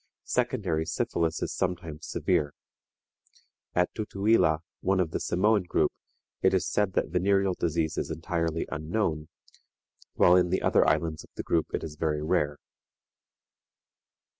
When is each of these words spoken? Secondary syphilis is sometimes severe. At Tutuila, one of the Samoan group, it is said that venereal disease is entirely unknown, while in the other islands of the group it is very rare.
Secondary 0.25 0.83
syphilis 0.87 1.43
is 1.43 1.53
sometimes 1.53 2.07
severe. 2.07 2.53
At 3.75 3.93
Tutuila, 3.93 4.61
one 4.79 4.99
of 4.99 5.11
the 5.11 5.19
Samoan 5.19 5.61
group, 5.61 5.91
it 6.41 6.55
is 6.55 6.67
said 6.67 6.93
that 6.93 7.09
venereal 7.09 7.53
disease 7.53 7.99
is 7.99 8.09
entirely 8.09 8.65
unknown, 8.71 9.27
while 10.15 10.35
in 10.35 10.49
the 10.49 10.63
other 10.63 10.89
islands 10.89 11.23
of 11.23 11.29
the 11.35 11.43
group 11.43 11.67
it 11.71 11.83
is 11.83 11.97
very 11.97 12.23
rare. 12.23 12.57